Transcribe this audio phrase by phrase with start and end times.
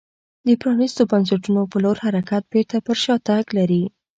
[0.61, 3.83] پرانیستو بنسټونو په لور حرکت بېرته پر شا تګ لري